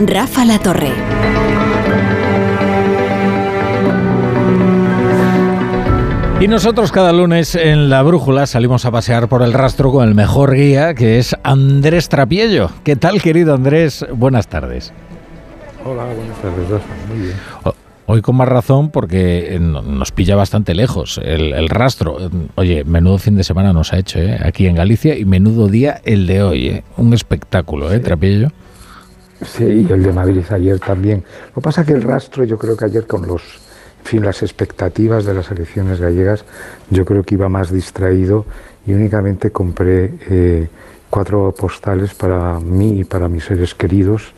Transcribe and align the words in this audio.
Rafa 0.00 0.44
La 0.44 0.60
Torre. 0.60 0.92
Y 6.40 6.46
nosotros 6.46 6.92
cada 6.92 7.12
lunes 7.12 7.56
en 7.56 7.90
La 7.90 8.02
Brújula 8.02 8.46
salimos 8.46 8.84
a 8.84 8.92
pasear 8.92 9.28
por 9.28 9.42
el 9.42 9.52
rastro 9.52 9.90
con 9.90 10.06
el 10.06 10.14
mejor 10.14 10.54
guía, 10.54 10.94
que 10.94 11.18
es 11.18 11.34
Andrés 11.42 12.08
Trapiello. 12.08 12.70
¿Qué 12.84 12.94
tal, 12.94 13.20
querido 13.20 13.54
Andrés? 13.54 14.06
Buenas 14.12 14.46
tardes. 14.46 14.92
Hola, 15.84 16.04
buenas 16.04 16.38
tardes, 16.40 16.68
Rafa. 16.68 16.94
Muy 17.08 17.18
bien. 17.18 17.36
Hoy 18.06 18.22
con 18.22 18.36
más 18.36 18.48
razón 18.48 18.90
porque 18.90 19.56
eh, 19.56 19.58
nos 19.58 20.12
pilla 20.12 20.36
bastante 20.36 20.76
lejos 20.76 21.20
el, 21.22 21.68
rastro. 21.68 22.18
Oye, 22.54 22.84
menudo 22.84 23.18
fin 23.18 23.36
de 23.36 23.42
semana 23.42 23.72
nos 23.72 23.92
ha 23.92 23.98
hecho 23.98 24.20
¿eh? 24.20 24.38
aquí 24.42 24.66
en 24.66 24.76
Galicia 24.76 25.18
y 25.18 25.24
menudo 25.24 25.66
día 25.66 26.00
el 26.04 26.28
de 26.28 26.42
hoy. 26.42 26.68
¿eh? 26.68 26.84
Un 26.96 27.12
espectáculo, 27.14 27.92
¿eh, 27.92 27.98
Trapiello? 27.98 28.52
Sí, 29.44 29.64
y 29.64 29.92
el 29.92 30.02
de 30.02 30.12
Madrid 30.12 30.44
ayer 30.50 30.78
también. 30.80 31.24
Lo 31.48 31.54
que 31.56 31.60
pasa 31.60 31.82
es 31.82 31.86
que 31.86 31.92
el 31.92 32.02
rastro, 32.02 32.44
yo 32.44 32.58
creo 32.58 32.76
que 32.76 32.84
ayer 32.84 33.06
con 33.06 33.26
los, 33.26 33.42
las 34.12 34.42
expectativas 34.42 35.24
de 35.24 35.34
las 35.34 35.50
elecciones 35.50 36.00
gallegas, 36.00 36.44
yo 36.90 37.04
creo 37.04 37.22
que 37.22 37.34
iba 37.34 37.48
más 37.48 37.70
distraído 37.70 38.46
y 38.86 38.94
únicamente 38.94 39.50
compré 39.50 40.14
eh, 40.28 40.68
cuatro 41.10 41.54
postales 41.56 42.14
para 42.14 42.58
mí 42.58 43.00
y 43.00 43.04
para 43.04 43.28
mis 43.28 43.44
seres 43.44 43.74
queridos, 43.74 44.32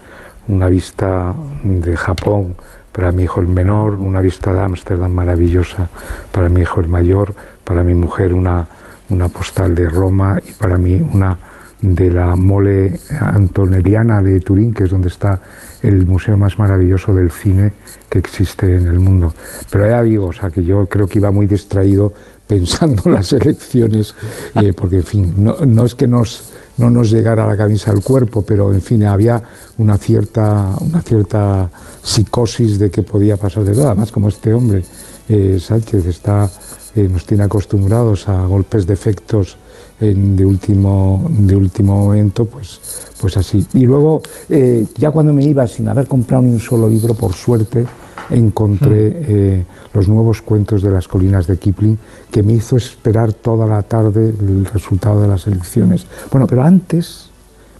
una 0.48 0.68
vista 0.68 1.34
de 1.62 1.96
Japón 1.96 2.56
para 2.92 3.12
mi 3.12 3.22
hijo 3.22 3.40
el 3.40 3.46
menor, 3.46 3.94
una 3.94 4.20
vista 4.20 4.52
de 4.52 4.60
Ámsterdam 4.60 5.12
maravillosa 5.12 5.88
para 6.32 6.48
mi 6.48 6.62
hijo 6.62 6.80
el 6.80 6.88
mayor, 6.88 7.34
para 7.64 7.82
mi 7.82 7.94
mujer 7.94 8.34
una, 8.34 8.66
una 9.08 9.28
postal 9.28 9.74
de 9.74 9.88
Roma 9.88 10.40
y 10.44 10.52
para 10.52 10.76
mí 10.76 11.00
una 11.12 11.38
de 11.82 12.10
la 12.10 12.36
mole 12.36 13.00
antonelliana 13.18 14.22
de 14.22 14.40
Turín, 14.40 14.74
que 14.74 14.84
es 14.84 14.90
donde 14.90 15.08
está 15.08 15.40
el 15.82 16.06
museo 16.06 16.36
más 16.36 16.58
maravilloso 16.58 17.14
del 17.14 17.30
cine 17.30 17.72
que 18.08 18.18
existe 18.18 18.76
en 18.76 18.86
el 18.86 18.98
mundo. 18.98 19.32
Pero 19.70 19.88
ya 19.88 20.02
digo, 20.02 20.26
o 20.26 20.32
sea, 20.32 20.50
que 20.50 20.62
yo 20.62 20.86
creo 20.86 21.06
que 21.06 21.18
iba 21.18 21.30
muy 21.30 21.46
distraído 21.46 22.12
pensando 22.46 23.02
en 23.06 23.12
las 23.12 23.32
elecciones, 23.32 24.14
eh, 24.56 24.72
porque 24.72 24.96
en 24.96 25.04
fin, 25.04 25.34
no, 25.36 25.56
no, 25.64 25.84
es 25.84 25.94
que 25.94 26.08
nos, 26.08 26.52
no 26.78 26.90
nos 26.90 27.10
llegara 27.10 27.46
la 27.46 27.56
camisa 27.56 27.92
al 27.92 28.02
cuerpo, 28.02 28.42
pero 28.42 28.72
en 28.74 28.82
fin, 28.82 29.04
había 29.04 29.40
una 29.78 29.96
cierta, 29.96 30.74
una 30.80 31.00
cierta 31.00 31.70
psicosis 32.02 32.78
de 32.78 32.90
que 32.90 33.02
podía 33.02 33.36
pasar 33.36 33.62
de 33.64 33.72
todo. 33.72 33.86
Además, 33.86 34.10
como 34.10 34.28
este 34.28 34.52
hombre, 34.52 34.82
eh, 35.28 35.58
Sánchez, 35.60 36.06
está, 36.06 36.50
eh, 36.96 37.08
nos 37.08 37.24
tiene 37.24 37.44
acostumbrados 37.44 38.28
a 38.28 38.44
golpes 38.46 38.84
de 38.84 38.94
efectos 38.94 39.56
de, 40.00 40.44
último, 40.44 41.28
de 41.30 41.56
último 41.56 42.04
momento, 42.04 42.46
pues, 42.46 42.80
pues 43.20 43.36
así. 43.36 43.66
Y 43.74 43.86
luego, 43.86 44.22
eh, 44.48 44.86
ya 44.96 45.10
cuando 45.10 45.32
me 45.32 45.44
iba 45.44 45.66
sin 45.66 45.88
haber 45.88 46.06
comprado 46.06 46.42
ni 46.42 46.52
un 46.52 46.60
solo 46.60 46.88
libro, 46.88 47.14
por 47.14 47.34
suerte, 47.34 47.86
encontré 48.30 49.10
hmm. 49.10 49.24
eh, 49.28 49.64
los 49.92 50.08
nuevos 50.08 50.42
cuentos 50.42 50.82
de 50.82 50.90
las 50.90 51.08
colinas 51.08 51.46
de 51.46 51.58
Kipling, 51.58 51.98
que 52.30 52.42
me 52.42 52.54
hizo 52.54 52.76
esperar 52.76 53.32
toda 53.32 53.66
la 53.66 53.82
tarde 53.82 54.30
el 54.30 54.64
resultado 54.66 55.20
de 55.20 55.28
las 55.28 55.46
elecciones. 55.46 56.06
Bueno, 56.30 56.46
pero 56.46 56.62
antes, 56.62 57.29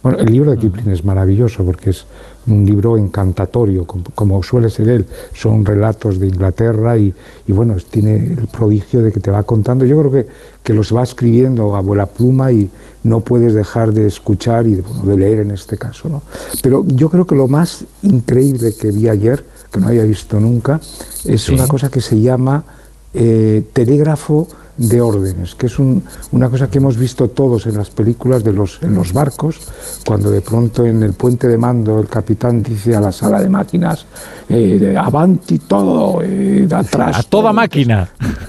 bueno, 0.02 0.18
el 0.18 0.32
libro 0.32 0.50
de. 0.50 0.58
Kipling 0.58 0.90
es 0.90 1.04
maravilloso 1.04 1.64
porque 1.64 1.90
es 1.90 2.06
un 2.46 2.64
libro 2.64 2.96
encantatorio, 2.96 3.86
como, 3.86 4.42
suele 4.42 4.70
ser 4.70 4.88
él. 4.88 5.06
Son 5.34 5.64
relatos 5.64 6.18
de 6.18 6.26
Inglaterra 6.26 6.96
y, 6.96 7.14
bueno, 7.48 7.76
tiene 7.90 8.16
el 8.16 8.48
prodigio 8.48 9.02
de 9.02 9.12
que 9.12 9.20
te 9.20 9.30
va 9.30 9.42
contando. 9.42 9.84
Yo 9.84 9.98
creo 9.98 10.10
que, 10.10 10.26
que 10.62 10.72
los 10.72 10.94
va 10.94 11.02
escribiendo 11.02 11.74
a 11.74 11.78
abuela 11.78 12.06
pluma 12.06 12.50
y 12.50 12.70
no 13.02 13.20
puedes 13.20 13.54
dejar 13.54 13.92
de 13.92 14.06
escuchar 14.06 14.66
y 14.66 14.76
de, 14.76 15.16
leer 15.16 15.40
en 15.40 15.50
este 15.50 15.76
caso. 15.76 16.08
¿no? 16.08 16.22
Pero 16.62 16.84
yo 16.86 17.10
creo 17.10 17.26
que 17.26 17.34
lo 17.34 17.48
más 17.48 17.84
increíble 18.02 18.74
que 18.74 18.90
vi 18.90 19.08
ayer, 19.08 19.44
que 19.70 19.80
no 19.80 19.88
había 19.88 20.04
visto 20.04 20.40
nunca, 20.40 20.80
es 21.24 21.48
una 21.48 21.66
cosa 21.66 21.90
que 21.90 22.00
se 22.00 22.20
llama 22.20 22.64
eh, 23.12 23.64
telégrafo 23.72 24.48
de 24.80 24.98
órdenes, 24.98 25.54
que 25.54 25.66
es 25.66 25.78
una 25.78 26.48
cosa 26.48 26.70
que 26.70 26.78
hemos 26.78 26.96
visto 26.96 27.28
todos 27.28 27.66
en 27.66 27.76
las 27.76 27.90
películas 27.90 28.42
de 28.42 28.54
los, 28.54 28.82
en 28.82 28.94
los 28.94 29.12
barcos, 29.12 29.60
cuando 30.06 30.30
de 30.30 30.40
pronto 30.40 30.86
en 30.86 31.02
el 31.02 31.12
puente 31.12 31.48
de 31.48 31.58
mando 31.58 32.00
el 32.00 32.08
capitán 32.08 32.62
dice 32.62 32.96
a 32.96 33.00
la 33.00 33.12
sala 33.12 33.42
de 33.42 33.50
máquinas, 33.50 34.06
eh, 34.50 34.96
avanti 34.98 35.58
todo, 35.60 36.20
eh, 36.22 36.68
atrás. 36.70 37.18
A 37.18 37.22
toda 37.22 37.52
máquina. 37.52 38.08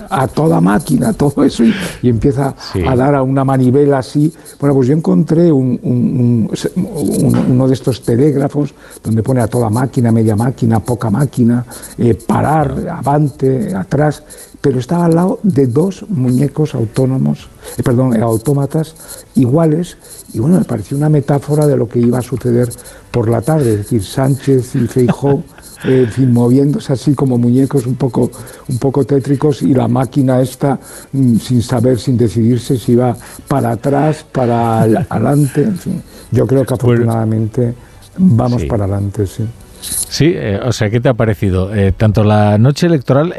A 0.10 0.28
toda 0.28 0.60
máquina, 0.60 1.14
todo 1.14 1.44
eso, 1.44 1.64
y, 1.64 2.10
empieza 2.10 2.56
a 2.86 2.96
dar 2.96 3.16
a 3.16 3.24
una 3.24 3.46
manivela 3.46 4.00
así. 4.00 4.34
Bueno, 4.60 4.76
pues 4.76 4.88
yo 4.88 4.94
encontré 4.94 5.52
un, 5.52 6.50
uno 7.48 7.68
de 7.68 7.74
estos 7.74 8.02
telégrafos 8.02 8.74
donde 9.04 9.24
pone 9.24 9.42
a 9.42 9.48
toda 9.48 9.70
máquina, 9.70 10.12
media 10.12 10.36
máquina, 10.36 10.80
poca 10.80 11.10
máquina, 11.10 11.64
eh, 11.98 12.16
parar, 12.16 12.90
avante, 12.90 13.74
atrás 13.76 14.24
pero 14.62 14.80
estaba 14.80 15.06
al 15.06 15.16
lado 15.16 15.40
de 15.42 15.66
dos 15.68 16.06
muñecos 16.08 16.76
autónomos, 16.76 17.50
eh, 17.78 17.84
perdón, 17.84 18.22
autómatas 18.22 18.96
iguales, 19.36 19.98
y 20.34 20.40
bueno, 20.40 20.60
me 20.60 20.66
pareció 20.66 20.96
una 20.96 21.10
metáfora 21.10 21.66
de 21.66 21.76
lo 21.76 21.90
que 21.90 22.00
iba 22.00 22.20
a 22.20 22.22
suceder 22.22 22.70
por 23.10 23.28
la 23.28 23.42
tarde, 23.42 23.72
es 23.72 23.78
decir, 23.80 24.04
Sánchez 24.04 24.76
y 24.76 24.88
Feijó, 24.88 25.44
eh, 25.84 26.08
moviéndose 26.18 26.94
así 26.94 27.14
como 27.14 27.38
muñecos 27.38 27.86
un 27.86 27.96
poco, 27.96 28.32
un 28.68 28.78
poco 28.78 29.06
tétricos 29.06 29.62
y 29.62 29.74
la 29.74 29.88
máquina 29.88 30.42
esta 30.42 30.80
mm, 31.12 31.38
sin 31.38 31.62
saber, 31.62 32.00
sin 32.00 32.18
decidirse 32.18 32.78
si 32.78 32.94
iba 32.94 33.16
para 33.48 33.72
atrás, 33.72 34.26
para 34.32 34.82
adelante, 35.10 35.64
en 35.64 35.78
fin. 35.78 36.04
Yo 36.32 36.48
creo 36.48 36.62
que 36.62 36.76
pues 36.76 36.82
afortunadamente 36.82 37.74
vamos 38.18 38.64
para 38.66 38.86
adelante, 38.86 39.28
sí. 39.28 39.46
Sí, 39.82 40.34
eh, 40.36 40.60
o 40.64 40.72
sea, 40.72 40.90
¿qué 40.90 41.00
te 41.00 41.10
ha 41.10 41.16
parecido? 41.16 41.74
Eh, 41.74 41.92
tanto 41.92 42.24
la 42.24 42.58
noche 42.60 42.86
electoral, 42.86 43.34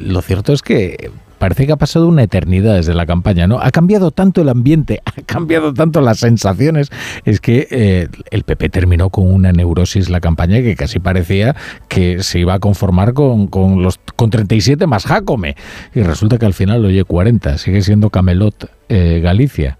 lo 0.00 0.22
cierto 0.22 0.52
es 0.52 0.62
que 0.62 1.10
parece 1.38 1.66
que 1.66 1.72
ha 1.72 1.76
pasado 1.76 2.08
una 2.08 2.22
eternidad 2.22 2.74
desde 2.74 2.94
la 2.94 3.06
campaña, 3.06 3.46
¿no? 3.46 3.58
Ha 3.60 3.70
cambiado 3.70 4.10
tanto 4.10 4.42
el 4.42 4.48
ambiente, 4.48 5.00
ha 5.04 5.12
cambiado 5.22 5.72
tanto 5.72 6.00
las 6.00 6.18
sensaciones. 6.18 6.90
Es 7.24 7.40
que 7.40 8.08
el 8.30 8.42
PP 8.44 8.68
terminó 8.68 9.10
con 9.10 9.32
una 9.32 9.52
neurosis 9.52 10.10
la 10.10 10.20
campaña 10.20 10.60
que 10.60 10.76
casi 10.76 10.98
parecía 10.98 11.56
que 11.88 12.22
se 12.22 12.40
iba 12.40 12.54
a 12.54 12.58
conformar 12.58 13.14
con, 13.14 13.46
con 13.46 13.82
los 13.82 13.98
con 14.16 14.30
37 14.30 14.86
más 14.86 15.06
Jacome. 15.06 15.56
Y 15.94 16.02
resulta 16.02 16.38
que 16.38 16.46
al 16.46 16.54
final, 16.54 16.84
oye, 16.84 17.04
40, 17.04 17.58
sigue 17.58 17.82
siendo 17.82 18.10
Camelot 18.10 18.70
Galicia. 18.88 19.78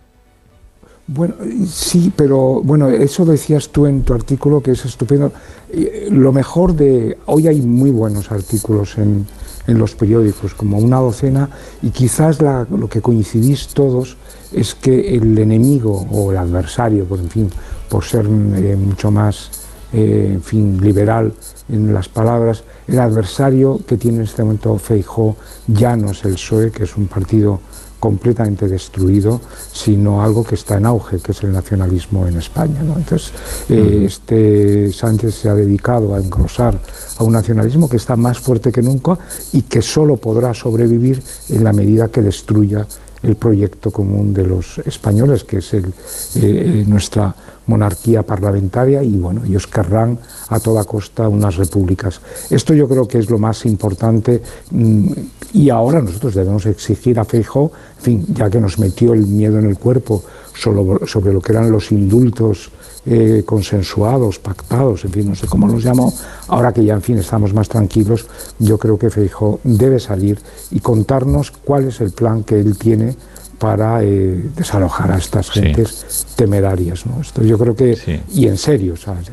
Bueno, 1.11 1.37
sí, 1.67 2.13
pero 2.15 2.61
bueno, 2.63 2.91
eso 2.91 3.25
decías 3.25 3.71
tú 3.71 3.87
en 3.87 4.03
tu 4.03 4.13
artículo 4.13 4.61
que 4.61 4.73
es 4.73 4.85
estupendo. 4.85 5.33
Eh, 5.73 6.09
lo 6.11 6.35
mejor 6.35 6.75
de. 6.75 7.17
Hoy 7.25 7.49
hay 7.49 7.63
muy 7.63 7.91
buenos 7.91 8.31
artículos 8.31 8.99
en, 8.99 9.27
en 9.69 9.79
los 9.79 9.95
periódicos, 9.95 10.55
como 10.55 10.79
una 10.79 10.97
docena, 10.97 11.49
y 11.83 11.91
quizás 11.91 12.41
lo 12.41 12.89
que 12.89 13.01
coincidís 13.01 13.69
todos 13.69 14.17
es 14.51 14.75
que 14.75 15.15
el 15.15 15.39
enemigo 15.39 16.07
o 16.11 16.33
el 16.33 16.39
adversario, 16.39 17.05
pues 17.05 17.21
en 17.21 17.31
fin, 17.31 17.51
por 17.89 18.03
ser 18.03 18.27
eh, 18.27 18.77
mucho 18.77 19.11
más 19.11 19.51
eh, 19.93 20.33
en 20.35 20.43
fin, 20.43 20.81
liberal 20.83 21.33
en 21.69 21.95
las 21.95 22.09
palabras, 22.09 22.65
el 22.87 22.99
adversario 22.99 23.81
que 23.87 23.97
tiene 23.97 24.19
en 24.19 24.25
este 24.25 24.43
momento 24.43 24.77
Feijó 24.79 25.37
ya 25.67 25.97
no 25.97 26.11
es 26.11 26.25
el 26.25 26.33
PSOE, 26.33 26.71
que 26.71 26.85
es 26.85 26.97
un 26.97 27.07
partido 27.07 27.61
completamente 27.99 28.69
destruido, 28.69 29.41
sino 29.73 30.23
algo 30.23 30.45
que 30.45 30.55
está 30.55 30.77
en 30.77 30.87
auge, 30.87 31.19
que 31.19 31.33
es 31.33 31.43
el 31.43 31.53
nacionalismo 31.53 32.27
en 32.27 32.37
España. 32.37 32.81
Entonces, 32.81 33.33
eh, 33.69 34.05
este 34.07 34.93
Sánchez 34.93 35.35
se 35.35 35.49
ha 35.49 35.55
dedicado 35.55 36.15
a 36.15 36.19
engrosar 36.19 36.79
a 37.19 37.25
un 37.25 37.33
nacionalismo 37.33 37.89
que 37.89 37.97
está 37.97 38.17
más 38.17 38.39
fuerte 38.39 38.73
que 38.73 38.83
nunca 38.83 39.19
y 39.53 39.63
que 39.63 39.83
solo 39.83 40.17
podrá 40.17 40.55
sobrevivir 40.55 41.23
en 41.49 41.65
la 41.65 41.73
medida 41.73 42.09
que 42.09 42.23
destruya 42.23 42.87
el 43.23 43.37
proyecto 43.37 43.91
común 43.91 44.33
de 44.33 44.47
los 44.47 44.79
españoles, 44.79 45.45
que 45.45 45.59
es 45.59 45.75
el, 45.75 45.93
eh, 46.37 46.85
nuestra 46.87 47.35
monarquía 47.67 48.23
parlamentaria 48.23 49.03
y 49.03 49.19
bueno, 49.19 49.45
ellos 49.45 49.67
querrán 49.67 50.19
a 50.49 50.59
toda 50.59 50.85
costa 50.85 51.29
unas 51.29 51.57
repúblicas. 51.57 52.21
Esto 52.51 52.75
yo 52.75 52.89
creo 52.89 53.07
que 53.07 53.19
es 53.19 53.29
lo 53.31 53.39
más 53.39 53.67
importante 53.67 54.43
mm, 54.71 55.13
y 55.53 55.71
ahora 55.71 56.01
nosotros 56.01 56.35
debemos 56.35 56.67
exigir 56.67 57.19
a 57.19 57.25
Feijóo, 57.25 57.73
en 57.99 58.03
fin, 58.03 58.27
ya 58.35 58.49
que 58.51 58.61
nos 58.61 58.79
metió 58.79 59.13
el 59.13 59.27
miedo 59.27 59.59
en 59.59 59.67
el 59.67 59.79
cuerpo 59.79 60.25
sobre, 60.59 61.07
sobre 61.07 61.33
lo 61.33 61.41
que 61.41 61.53
eran 61.53 61.71
los 61.71 61.93
indultos 61.93 62.71
eh, 63.07 63.43
consensuados, 63.47 64.39
pactados, 64.39 65.05
en 65.05 65.13
fin, 65.13 65.29
no 65.29 65.35
sé 65.35 65.47
cómo 65.47 65.67
los 65.69 65.85
llamo, 65.85 66.13
ahora 66.49 66.73
que 66.73 66.85
ya 66.85 66.95
en 66.95 67.03
fin 67.03 67.19
estamos 67.19 67.55
más 67.55 67.69
tranquilos, 67.69 68.27
yo 68.59 68.77
creo 68.77 68.99
que 68.99 69.09
Feijóo 69.09 69.61
debe 69.65 70.01
salir 70.01 70.39
y 70.71 70.81
contarnos 70.81 71.51
cuál 71.51 71.89
es 71.89 72.01
el 72.01 72.11
plan 72.11 72.43
que 72.43 72.59
él 72.61 72.77
tiene 72.77 73.17
para 73.59 74.03
eh, 74.03 74.51
desalojar 74.55 75.13
a 75.13 75.19
estas 75.19 75.51
gentes 75.51 76.27
temerarias. 76.37 77.07
¿no? 77.07 77.21
Esto 77.21 77.43
yo 77.43 77.59
creo 77.59 77.75
que, 77.75 78.23
y 78.33 78.47
en 78.47 78.57
serio, 78.57 78.97
¿sabes? 78.97 79.31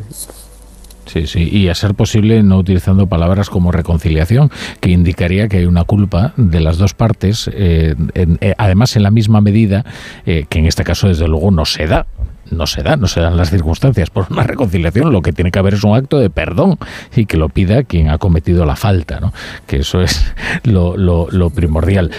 Sí, 1.15 1.27
sí, 1.27 1.49
y 1.49 1.69
a 1.69 1.75
ser 1.75 1.95
posible 1.95 2.43
no 2.43 2.57
utilizando 2.57 3.07
palabras 3.07 3.49
como 3.49 3.71
reconciliación, 3.71 4.51
que 4.81 4.89
indicaría 4.89 5.47
que 5.47 5.59
hay 5.59 5.65
una 5.65 5.85
culpa 5.85 6.33
de 6.35 6.59
las 6.59 6.77
dos 6.77 6.93
partes, 6.93 7.49
eh, 7.53 7.95
eh, 8.15 8.53
además 8.57 8.97
en 8.97 9.03
la 9.03 9.11
misma 9.11 9.39
medida 9.39 9.85
eh, 10.25 10.45
que 10.49 10.59
en 10.59 10.65
este 10.65 10.83
caso 10.83 11.07
desde 11.07 11.29
luego 11.29 11.51
no 11.51 11.63
se 11.63 11.87
da 11.87 12.05
no 12.51 12.67
se 12.67 12.83
da, 12.83 12.97
no 12.97 13.07
se 13.07 13.21
dan 13.21 13.37
las 13.37 13.49
circunstancias 13.49 14.09
por 14.09 14.27
una 14.29 14.43
reconciliación, 14.43 15.13
lo 15.13 15.21
que 15.21 15.31
tiene 15.31 15.51
que 15.51 15.59
haber 15.59 15.75
es 15.75 15.85
un 15.85 15.95
acto 15.95 16.19
de 16.19 16.29
perdón 16.29 16.77
y 17.15 17.27
que 17.27 17.37
lo 17.37 17.47
pida 17.47 17.83
quien 17.83 18.09
ha 18.09 18.17
cometido 18.17 18.65
la 18.65 18.75
falta, 18.75 19.21
¿no? 19.21 19.31
que 19.67 19.77
eso 19.77 20.01
es 20.01 20.33
lo, 20.63 20.97
lo, 20.97 21.49
primordial. 21.49 22.11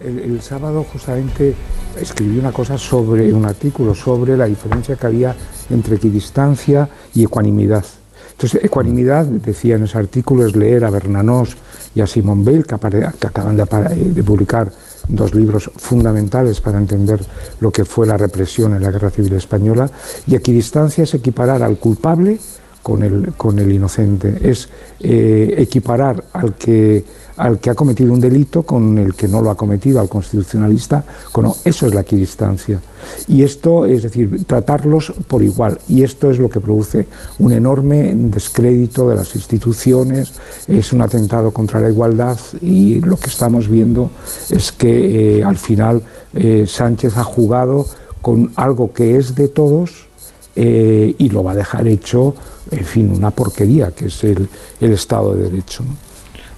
El, 0.00 0.40
sábado 0.40 0.84
justamente 0.90 1.54
escribí 2.00 2.38
una 2.38 2.52
cosa 2.52 2.78
sobre 2.78 3.32
un 3.34 3.44
artículo 3.44 3.94
sobre 3.94 4.34
la 4.34 4.46
diferencia 4.46 4.96
que 4.96 5.06
había 5.06 5.36
entre 5.68 5.96
equidistancia 5.96 6.88
y 7.14 7.24
ecuanimidad. 7.24 7.84
Entonces, 8.32 8.64
ecuanimidad, 8.64 9.26
decía 9.26 9.76
en 9.76 9.84
ese 9.84 9.98
artículo, 9.98 10.46
es 10.46 10.56
leer 10.56 10.86
a 10.86 10.90
Bernanos 10.90 11.54
y 11.94 12.00
a 12.00 12.06
Simon 12.06 12.42
Bale, 12.42 12.62
que, 12.62 12.74
acaban 12.74 13.56
de, 13.58 14.22
publicar 14.22 14.72
dos 15.06 15.34
libros 15.34 15.70
fundamentales 15.76 16.62
para 16.62 16.78
entender 16.78 17.20
lo 17.60 17.70
que 17.70 17.84
fue 17.84 18.06
la 18.06 18.16
represión 18.16 18.74
en 18.74 18.82
la 18.82 18.90
Guerra 18.90 19.10
Civil 19.10 19.34
Española, 19.34 19.90
y 20.26 20.34
equidistancia 20.34 21.04
es 21.04 21.12
equiparar 21.12 21.62
al 21.62 21.76
culpable 21.76 22.38
con 22.82 23.02
el, 23.02 23.32
con 23.36 23.58
el 23.58 23.70
inocente, 23.72 24.38
es 24.42 24.68
eh, 25.00 25.54
equiparar 25.58 26.24
al 26.32 26.54
que 26.54 27.04
al 27.40 27.58
que 27.58 27.70
ha 27.70 27.74
cometido 27.74 28.12
un 28.12 28.20
delito 28.20 28.64
con 28.64 28.98
el 28.98 29.14
que 29.14 29.26
no 29.26 29.40
lo 29.40 29.50
ha 29.50 29.56
cometido, 29.56 29.98
al 29.98 30.10
constitucionalista, 30.10 31.02
con, 31.32 31.50
eso 31.64 31.86
es 31.86 31.94
la 31.94 32.02
equidistancia. 32.02 32.80
Y 33.28 33.42
esto, 33.42 33.86
es 33.86 34.02
decir, 34.02 34.44
tratarlos 34.44 35.14
por 35.26 35.42
igual. 35.42 35.78
Y 35.88 36.02
esto 36.02 36.30
es 36.30 36.38
lo 36.38 36.50
que 36.50 36.60
produce 36.60 37.06
un 37.38 37.52
enorme 37.52 38.12
descrédito 38.14 39.08
de 39.08 39.16
las 39.16 39.34
instituciones, 39.34 40.34
es 40.68 40.92
un 40.92 41.00
atentado 41.00 41.50
contra 41.50 41.80
la 41.80 41.88
igualdad 41.88 42.38
y 42.60 43.00
lo 43.00 43.16
que 43.16 43.30
estamos 43.30 43.68
viendo 43.68 44.10
es 44.50 44.70
que 44.70 45.38
eh, 45.38 45.42
al 45.42 45.56
final 45.56 46.02
eh, 46.34 46.66
Sánchez 46.68 47.16
ha 47.16 47.24
jugado 47.24 47.86
con 48.20 48.52
algo 48.56 48.92
que 48.92 49.16
es 49.16 49.34
de 49.34 49.48
todos 49.48 50.09
eh, 50.56 51.14
y 51.16 51.28
lo 51.28 51.44
va 51.44 51.52
a 51.52 51.56
dejar 51.56 51.86
hecho, 51.86 52.34
en 52.70 52.84
fin, 52.84 53.10
una 53.10 53.30
porquería, 53.30 53.92
que 53.92 54.06
es 54.06 54.24
el, 54.24 54.48
Estado 54.80 55.34
de 55.34 55.44
Derecho. 55.44 55.84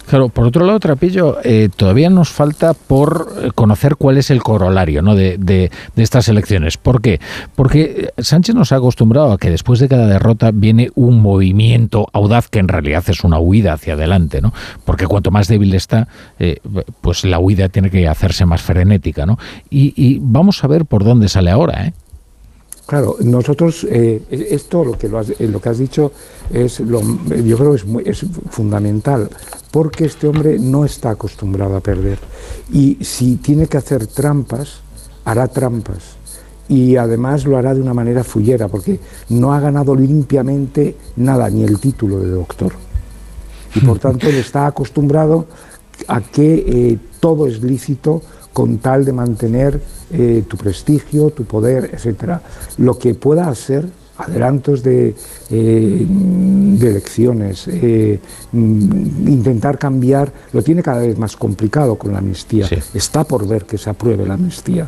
Claro, 0.07 0.29
por 0.29 0.47
otro 0.47 0.67
lado, 0.67 0.81
Trapillo, 0.81 1.39
eh, 1.45 1.69
todavía 1.75 2.11
nos 2.11 2.31
falta 2.31 2.75
por 2.75 3.33
eh, 3.41 3.51
conocer 3.55 3.97
cuál 3.97 4.19
es 4.19 4.31
el 4.31 4.43
corolario 4.43 5.01
¿no? 5.01 5.15
de, 5.15 5.71
estas 5.95 6.29
elecciones. 6.29 6.77
¿Por 6.77 7.01
qué? 7.01 7.21
Porque 7.55 8.13
Sánchez 8.19 8.55
nos 8.55 8.73
ha 8.73 8.77
acostumbrado 8.77 9.33
a 9.33 9.39
que 9.39 9.51
después 9.51 9.79
de 9.79 9.89
cada 9.89 10.09
derrota 10.09 10.51
viene 10.53 10.91
un 10.97 11.23
movimiento 11.23 12.09
audaz 12.13 12.49
que 12.49 12.59
en 12.59 12.69
realidad 12.69 13.05
es 13.07 13.23
una 13.23 13.39
huida 13.39 13.75
hacia 13.75 13.95
adelante, 13.95 14.43
¿no? 14.43 14.53
Porque 14.85 15.07
cuanto 15.07 15.31
más 15.31 15.47
débil 15.47 15.73
está, 15.75 16.09
pues 17.01 17.25
la 17.25 17.39
huida 17.39 17.69
tiene 17.69 17.89
que 17.89 18.09
hacerse 18.09 18.45
más 18.45 18.61
frenética, 18.61 19.25
¿no? 19.25 19.39
Y 19.71 20.19
vamos 20.21 20.65
a 20.65 20.67
ver 20.67 20.85
por 20.85 21.05
dónde 21.05 21.29
sale 21.29 21.51
ahora, 21.51 21.87
¿eh? 21.87 21.93
Claro, 22.87 23.17
nosotros, 23.21 23.87
eh, 23.89 24.23
esto 24.31 24.85
lo 24.85 24.99
que, 24.99 25.09
lo, 25.09 25.19
has, 25.19 25.31
eh, 25.31 25.49
lo 25.49 25.61
que 25.61 25.69
has 25.69 25.79
dicho 25.79 26.13
es, 26.53 26.81
lo, 26.81 27.01
yo 27.01 27.57
creo 27.57 27.71
que 27.71 27.77
es, 27.77 27.87
muy, 27.87 28.03
es 28.05 28.27
fundamental, 28.51 29.31
porque 29.71 30.07
este 30.07 30.27
hombre 30.27 30.59
no 30.59 30.85
está 30.85 31.11
acostumbrado 31.11 31.77
a 31.77 31.81
perder. 31.81 32.19
Y 32.73 32.99
si 33.03 33.37
tiene 33.37 33.67
que 33.69 33.79
hacer 33.79 34.07
trampas, 34.09 34.81
hará 35.25 35.49
trampas. 35.49 36.17
Y 36.69 36.97
además 36.97 37.45
lo 37.45 37.57
hará 37.57 37.75
de 37.75 37.81
una 37.81 37.95
manera 37.95 38.25
fullera, 38.25 38.69
porque 38.69 38.99
no 39.29 39.53
ha 39.53 39.61
ganado 39.61 39.95
limpiamente 39.95 40.97
nada, 41.17 41.49
ni 41.51 41.65
el 41.65 41.79
título 41.79 42.19
de 42.19 42.31
doctor. 42.31 42.73
Y 43.75 43.81
por 43.81 43.99
tanto 44.01 44.29
él 44.29 44.37
está 44.37 44.67
acostumbrado 44.67 45.47
a 46.09 46.21
que 46.21 46.65
eh, 46.67 46.99
todo 47.21 47.47
es 47.47 47.63
lícito 47.63 48.23
con 48.53 48.79
tal 48.79 49.05
de 49.05 49.13
mantener 49.13 49.81
eh, 50.13 50.45
tu 50.49 50.57
prestigio, 50.57 51.31
tu 51.31 51.45
poder, 51.45 51.91
etcétera. 51.93 52.43
Lo 52.79 52.99
que 52.99 53.15
pueda 53.15 53.49
hacer 53.49 53.87
adelantos 54.17 54.83
de, 54.83 55.15
eh, 55.51 56.07
de 56.07 56.91
elecciones, 56.91 57.67
eh, 57.69 58.21
mm, 58.53 59.29
intentar 59.29 59.79
cambiar, 59.79 60.33
lo 60.53 60.63
tiene 60.63 60.83
cada 60.83 61.01
vez 61.01 61.19
más 61.19 61.37
complicado 61.37 61.97
con 61.97 62.13
la 62.13 62.19
amnistía. 62.19 62.69
Está 62.95 63.25
por 63.25 63.49
ver 63.49 63.65
que 63.65 63.79
se 63.79 63.91
apruebe 63.91 64.27
la 64.27 64.35
amnistía. 64.35 64.87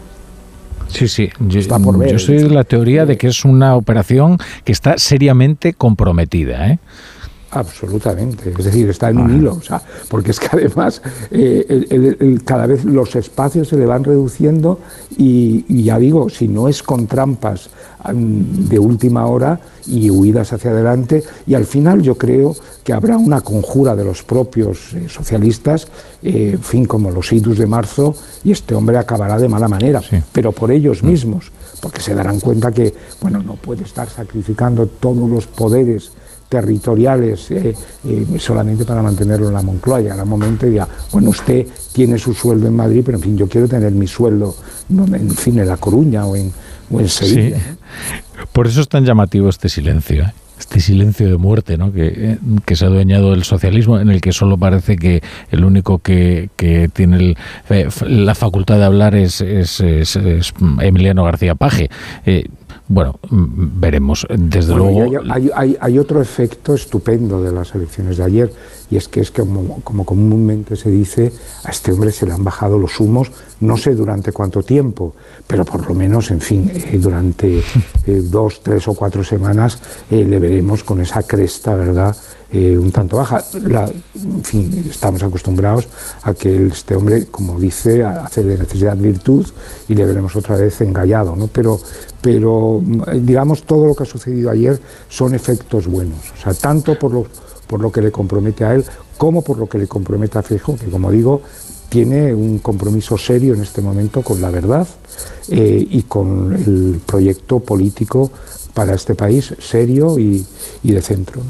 Sí, 0.88 1.08
sí, 1.08 1.30
yo, 1.40 1.58
está 1.58 1.78
por 1.78 1.98
ver. 1.98 2.12
yo 2.12 2.18
soy 2.18 2.36
de 2.36 2.50
la 2.50 2.62
teoría 2.62 3.06
de 3.06 3.16
que 3.16 3.28
es 3.28 3.44
una 3.44 3.74
operación 3.74 4.38
que 4.64 4.72
está 4.72 4.98
seriamente 4.98 5.72
comprometida. 5.72 6.68
¿eh? 6.68 6.78
Absolutamente, 7.54 8.52
es 8.58 8.64
decir, 8.64 8.90
está 8.90 9.10
en 9.10 9.18
un 9.18 9.36
hilo, 9.36 9.54
o 9.54 9.62
sea, 9.62 9.80
porque 10.08 10.32
es 10.32 10.40
que 10.40 10.48
además 10.50 11.00
eh, 11.30 12.36
cada 12.44 12.66
vez 12.66 12.84
los 12.84 13.14
espacios 13.14 13.68
se 13.68 13.76
le 13.76 13.86
van 13.86 14.02
reduciendo 14.02 14.80
y, 15.16 15.84
ya 15.84 15.96
digo, 16.00 16.28
si 16.28 16.48
no 16.48 16.66
es 16.66 16.82
con 16.82 17.06
trampas 17.06 17.70
de 18.12 18.78
última 18.78 19.26
hora 19.26 19.60
y 19.86 20.10
huidas 20.10 20.52
hacia 20.52 20.72
adelante, 20.72 21.22
y 21.46 21.54
al 21.54 21.64
final 21.64 22.02
yo 22.02 22.18
creo 22.18 22.56
que 22.82 22.92
habrá 22.92 23.16
una 23.18 23.40
conjura 23.40 23.94
de 23.94 24.04
los 24.04 24.24
propios 24.24 24.92
eh, 24.94 25.08
socialistas, 25.08 25.86
eh, 26.22 26.50
en 26.54 26.62
fin, 26.62 26.86
como 26.86 27.12
los 27.12 27.32
idus 27.32 27.56
de 27.56 27.66
marzo, 27.68 28.16
y 28.42 28.50
este 28.50 28.74
hombre 28.74 28.98
acabará 28.98 29.38
de 29.38 29.48
mala 29.48 29.68
manera, 29.68 30.02
pero 30.32 30.50
por 30.50 30.72
ellos 30.72 31.04
mm. 31.04 31.06
mismos, 31.06 31.52
porque 31.80 32.00
se 32.00 32.14
darán 32.14 32.40
cuenta 32.40 32.72
que, 32.72 32.92
bueno, 33.20 33.40
no 33.44 33.54
puede 33.54 33.84
estar 33.84 34.08
sacrificando 34.08 34.86
todos 34.86 35.30
los 35.30 35.46
poderes 35.46 36.10
territoriales 36.48 37.50
eh, 37.50 37.74
eh, 38.06 38.26
solamente 38.38 38.84
para 38.84 39.02
mantenerlo 39.02 39.48
en 39.48 39.54
la 39.54 39.62
Moncloa. 39.62 40.00
Y 40.00 40.06
un 40.06 40.28
momento 40.28 40.66
bueno, 41.12 41.30
usted 41.30 41.66
tiene 41.92 42.18
su 42.18 42.34
sueldo 42.34 42.66
en 42.66 42.76
Madrid, 42.76 43.02
pero 43.04 43.18
en 43.18 43.24
fin, 43.24 43.36
yo 43.36 43.48
quiero 43.48 43.68
tener 43.68 43.92
mi 43.92 44.06
sueldo, 44.06 44.54
en 44.90 45.30
fin, 45.30 45.58
en 45.58 45.68
La 45.68 45.76
Coruña 45.76 46.26
o 46.26 46.36
en, 46.36 46.52
o 46.90 47.06
Sevilla. 47.08 47.58
Por 48.52 48.66
eso 48.66 48.80
es 48.80 48.88
tan 48.88 49.04
llamativo 49.04 49.48
este 49.48 49.68
silencio. 49.68 50.24
¿eh? 50.24 50.32
este 50.58 50.80
silencio 50.80 51.28
de 51.28 51.36
muerte 51.36 51.76
¿no? 51.76 51.92
que, 51.92 52.38
que, 52.64 52.76
se 52.76 52.84
ha 52.84 52.88
adueñado 52.88 53.32
del 53.32 53.44
socialismo, 53.44 53.98
en 53.98 54.08
el 54.10 54.20
que 54.20 54.32
solo 54.32 54.56
parece 54.56 54.96
que 54.96 55.22
el 55.50 55.64
único 55.64 55.98
que, 55.98 56.50
que 56.56 56.88
tiene 56.88 57.36
la 58.06 58.34
facultad 58.34 58.78
de 58.78 58.84
hablar 58.84 59.14
es, 59.14 59.40
es, 59.40 59.82
Emiliano 60.80 61.24
García 61.24 61.54
Paje. 61.54 61.90
Bueno, 62.88 63.18
mm, 63.30 63.80
veremos. 63.80 64.26
Desde 64.28 64.74
luego. 64.74 65.22
Hay, 65.54 65.98
otro 65.98 66.20
efecto 66.20 66.74
estupendo 66.74 67.42
de 67.42 67.52
las 67.52 67.74
elecciones 67.74 68.16
de 68.16 68.24
ayer, 68.24 68.52
y 68.90 68.96
es 68.96 69.08
que 69.08 69.20
es 69.20 69.30
que, 69.30 69.42
como, 69.42 70.04
comúnmente 70.04 70.76
se 70.76 70.90
dice, 70.90 71.32
a 71.64 71.70
este 71.70 71.92
hombre 71.92 72.12
se 72.12 72.26
le 72.26 72.32
han 72.32 72.44
bajado 72.44 72.78
los 72.78 73.00
humos, 73.00 73.30
no 73.60 73.76
sé 73.76 73.94
durante 73.94 74.32
cuánto 74.32 74.62
tiempo, 74.62 75.14
pero 75.46 75.64
por 75.64 75.86
lo 75.88 75.94
menos, 75.94 76.30
en 76.30 76.40
fin, 76.40 76.70
eh, 76.74 76.98
durante 77.00 77.58
eh, 77.58 77.62
dos, 78.06 78.62
tres 78.62 78.86
o 78.88 78.94
cuatro 78.94 79.24
semanas 79.24 79.78
eh, 80.10 80.24
le 80.24 80.38
veremos 80.38 80.84
con 80.84 81.00
esa 81.00 81.22
cresta, 81.22 81.74
¿verdad? 81.74 82.14
Eh, 82.56 82.78
un 82.78 82.92
tanto 82.92 83.16
baja. 83.16 83.42
en 83.52 84.44
fin, 84.44 84.86
estamos 84.88 85.20
acostumbrados 85.24 85.88
a 86.22 86.34
que 86.34 86.68
este 86.68 86.94
hombre, 86.94 87.26
como 87.26 87.58
dice, 87.58 88.04
hace 88.04 88.44
de 88.44 88.56
necesidad 88.56 88.96
virtud 88.96 89.44
y 89.88 89.94
le 89.96 90.04
veremos 90.04 90.36
otra 90.36 90.54
vez 90.54 90.80
engallado, 90.80 91.34
¿no? 91.34 91.48
Pero, 91.48 91.80
pero 92.20 92.80
digamos, 93.12 93.64
todo 93.64 93.86
lo 93.86 93.96
que 93.96 94.04
ha 94.04 94.06
sucedido 94.06 94.50
ayer 94.50 94.80
son 95.08 95.34
efectos 95.34 95.88
buenos, 95.88 96.30
o 96.32 96.40
sea, 96.40 96.54
tanto 96.54 96.96
por 96.96 97.12
lo, 97.12 97.26
por 97.66 97.80
lo 97.80 97.90
que 97.90 98.00
le 98.00 98.12
compromete 98.12 98.64
a 98.64 98.74
él 98.76 98.84
como 99.18 99.42
por 99.42 99.58
lo 99.58 99.68
que 99.68 99.78
le 99.78 99.88
compromete 99.88 100.38
a 100.38 100.42
Fijo, 100.42 100.76
que 100.76 100.86
como 100.86 101.10
digo, 101.10 101.42
tiene 101.88 102.32
un 102.32 102.60
compromiso 102.60 103.18
serio 103.18 103.54
en 103.54 103.62
este 103.62 103.82
momento 103.82 104.22
con 104.22 104.40
la 104.40 104.50
verdad 104.50 104.86
eh, 105.48 105.84
y 105.90 106.02
con 106.02 106.52
el 106.52 107.00
proyecto 107.04 107.58
político 107.58 108.30
para 108.74 108.94
este 108.94 109.16
país 109.16 109.54
serio 109.58 110.20
y 110.20 110.46
de 110.84 111.02
centro. 111.02 111.42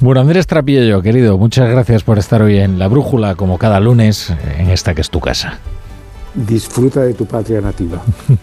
Bueno, 0.00 0.20
Andrés 0.20 0.46
Trapillo, 0.46 1.02
querido, 1.02 1.38
muchas 1.38 1.68
gracias 1.70 2.02
por 2.02 2.18
estar 2.18 2.42
hoy 2.42 2.58
en 2.58 2.78
La 2.78 2.88
Brújula, 2.88 3.34
como 3.34 3.58
cada 3.58 3.80
lunes, 3.80 4.32
en 4.58 4.70
esta 4.70 4.94
que 4.94 5.00
es 5.00 5.10
tu 5.10 5.20
casa. 5.20 5.58
Disfruta 6.34 7.02
de 7.02 7.14
tu 7.14 7.26
patria 7.26 7.60
nativa. 7.60 8.02